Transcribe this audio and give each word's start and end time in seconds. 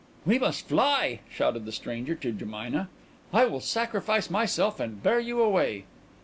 "We 0.25 0.39
must 0.39 0.67
fly," 0.67 1.19
shouted 1.29 1.65
the 1.67 1.71
stranger 1.71 2.15
to 2.15 2.31
Jemina. 2.33 2.87
"I 3.31 3.45
will 3.45 3.59
sacrifice 3.59 4.31
myself 4.31 4.79
and 4.79 5.03
bear 5.03 5.19
you 5.19 5.39
away." 5.43 5.85